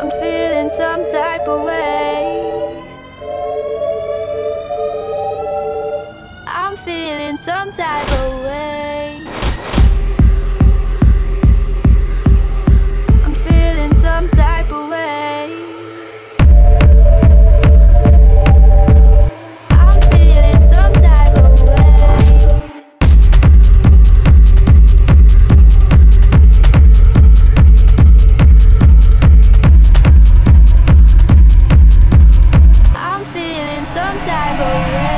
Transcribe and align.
I'm 0.00 0.10
feeling 0.10 0.70
some 0.70 1.06
type 1.06 1.46
of 1.46 1.64
way. 1.64 2.82
I'm 6.46 6.76
feeling 6.76 7.36
some 7.36 7.72
type 7.72 8.10
Sometimes 33.94 34.26
I 34.28 34.58
will 34.58 35.13